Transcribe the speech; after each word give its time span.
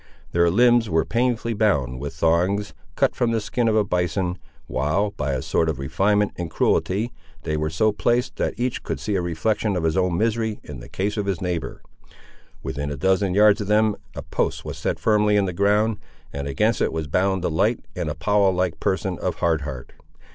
Their 0.31 0.49
limbs 0.49 0.89
were 0.89 1.05
painfully 1.05 1.53
bound 1.53 1.99
with 1.99 2.15
thongs, 2.15 2.73
cut 2.95 3.15
from 3.15 3.29
the 3.29 3.39
skin 3.39 3.67
of 3.67 3.75
a 3.75 3.83
bison, 3.83 4.39
while, 4.65 5.11
by 5.11 5.33
a 5.33 5.43
sort 5.43 5.69
of 5.69 5.77
refinement 5.77 6.31
in 6.37 6.49
cruelty, 6.49 7.13
they 7.43 7.55
were 7.55 7.69
so 7.69 7.91
placed, 7.91 8.37
that 8.37 8.55
each 8.57 8.81
could 8.81 8.99
see 8.99 9.13
a 9.13 9.21
reflection 9.21 9.75
of 9.75 9.83
his 9.83 9.95
own 9.95 10.17
misery 10.17 10.59
in 10.63 10.79
the 10.79 10.89
case 10.89 11.17
of 11.17 11.27
his 11.27 11.39
neighbour. 11.39 11.83
Within 12.63 12.89
a 12.89 12.97
dozen 12.97 13.35
yards 13.35 13.61
of 13.61 13.67
them 13.67 13.95
a 14.15 14.23
post 14.23 14.65
was 14.65 14.75
set 14.79 14.99
firmly 14.99 15.35
in 15.35 15.45
the 15.45 15.53
ground, 15.53 15.99
and 16.33 16.47
against 16.47 16.81
it 16.81 16.91
was 16.91 17.05
bound 17.05 17.43
the 17.43 17.51
light 17.51 17.85
and 17.95 18.09
Apollo 18.09 18.53
like 18.53 18.79
person 18.79 19.19
of 19.19 19.35
Hard 19.35 19.61
Heart. 19.61 19.93